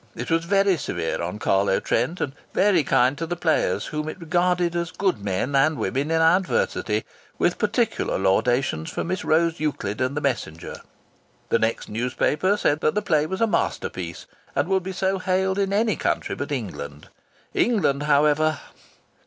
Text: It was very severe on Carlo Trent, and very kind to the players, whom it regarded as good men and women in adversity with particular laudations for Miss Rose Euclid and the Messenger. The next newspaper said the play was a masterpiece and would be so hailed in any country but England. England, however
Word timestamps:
It 0.15 0.31
was 0.31 0.45
very 0.45 0.77
severe 0.77 1.21
on 1.21 1.37
Carlo 1.37 1.79
Trent, 1.79 2.19
and 2.21 2.33
very 2.55 2.83
kind 2.83 3.15
to 3.19 3.27
the 3.27 3.35
players, 3.35 3.85
whom 3.85 4.09
it 4.09 4.19
regarded 4.19 4.75
as 4.75 4.89
good 4.89 5.23
men 5.23 5.55
and 5.55 5.77
women 5.77 6.09
in 6.09 6.21
adversity 6.23 7.03
with 7.37 7.59
particular 7.59 8.17
laudations 8.17 8.89
for 8.89 9.03
Miss 9.03 9.23
Rose 9.23 9.59
Euclid 9.59 10.01
and 10.01 10.17
the 10.17 10.19
Messenger. 10.21 10.77
The 11.49 11.59
next 11.59 11.87
newspaper 11.87 12.57
said 12.57 12.79
the 12.79 12.99
play 13.03 13.27
was 13.27 13.41
a 13.41 13.45
masterpiece 13.45 14.25
and 14.55 14.67
would 14.69 14.81
be 14.81 14.91
so 14.91 15.19
hailed 15.19 15.59
in 15.59 15.71
any 15.71 15.95
country 15.95 16.33
but 16.33 16.51
England. 16.51 17.09
England, 17.53 18.01
however 18.01 18.59